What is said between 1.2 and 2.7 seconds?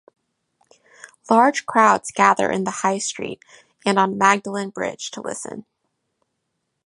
Large crowds gather in